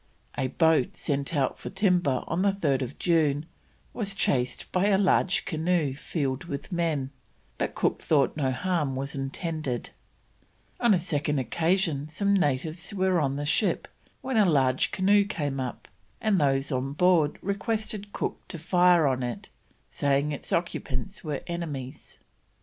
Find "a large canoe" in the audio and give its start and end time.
4.87-5.93, 14.37-15.23